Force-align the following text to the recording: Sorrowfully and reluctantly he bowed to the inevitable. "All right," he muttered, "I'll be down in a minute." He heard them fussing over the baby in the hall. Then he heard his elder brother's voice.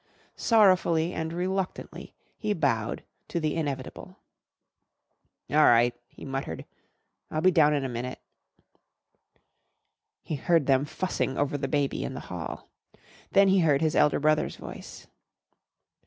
Sorrowfully 0.35 1.13
and 1.13 1.31
reluctantly 1.31 2.15
he 2.39 2.53
bowed 2.53 3.03
to 3.27 3.39
the 3.39 3.53
inevitable. 3.55 4.17
"All 5.51 5.65
right," 5.65 5.93
he 6.07 6.25
muttered, 6.25 6.65
"I'll 7.29 7.41
be 7.41 7.51
down 7.51 7.75
in 7.75 7.83
a 7.83 7.87
minute." 7.87 8.19
He 10.23 10.33
heard 10.37 10.65
them 10.65 10.85
fussing 10.85 11.37
over 11.37 11.55
the 11.55 11.67
baby 11.67 12.03
in 12.03 12.15
the 12.15 12.19
hall. 12.31 12.67
Then 13.33 13.49
he 13.49 13.59
heard 13.59 13.81
his 13.81 13.95
elder 13.95 14.19
brother's 14.19 14.55
voice. 14.55 15.05